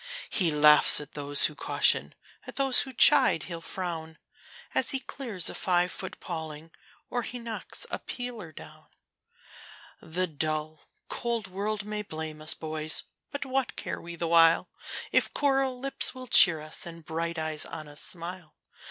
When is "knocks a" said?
7.37-7.99